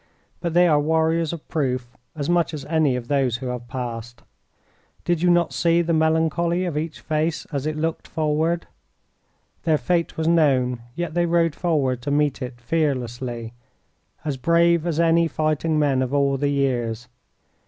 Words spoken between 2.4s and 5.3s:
as any of those who have passed. Did you